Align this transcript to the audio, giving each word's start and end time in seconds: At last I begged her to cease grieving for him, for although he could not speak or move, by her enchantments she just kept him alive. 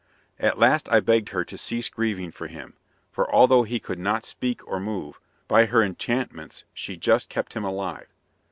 At 0.39 0.57
last 0.57 0.89
I 0.91 0.99
begged 0.99 1.29
her 1.29 1.45
to 1.45 1.57
cease 1.59 1.87
grieving 1.87 2.31
for 2.31 2.47
him, 2.47 2.73
for 3.11 3.31
although 3.31 3.61
he 3.61 3.79
could 3.79 3.99
not 3.99 4.25
speak 4.25 4.67
or 4.67 4.79
move, 4.79 5.19
by 5.47 5.67
her 5.67 5.83
enchantments 5.83 6.63
she 6.73 6.97
just 6.97 7.29
kept 7.29 7.53
him 7.53 7.63
alive. 7.63 8.07